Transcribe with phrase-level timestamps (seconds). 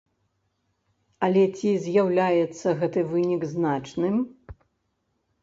[1.27, 4.15] Але ці з'яўляецца гэты вынік значным?